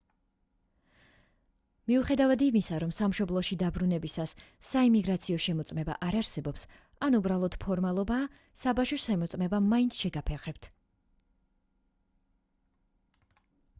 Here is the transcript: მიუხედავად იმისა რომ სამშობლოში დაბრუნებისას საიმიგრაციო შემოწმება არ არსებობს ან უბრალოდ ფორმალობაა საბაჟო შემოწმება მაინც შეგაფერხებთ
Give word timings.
მიუხედავად 1.89 2.43
იმისა 2.45 2.77
რომ 2.83 2.93
სამშობლოში 2.99 3.57
დაბრუნებისას 3.63 4.31
საიმიგრაციო 4.69 5.37
შემოწმება 5.45 5.97
არ 6.07 6.17
არსებობს 6.21 6.65
ან 7.09 7.17
უბრალოდ 7.19 7.57
ფორმალობაა 7.65 8.29
საბაჟო 8.63 8.99
შემოწმება 9.05 9.61
მაინც 9.75 9.99
შეგაფერხებთ 10.05 10.71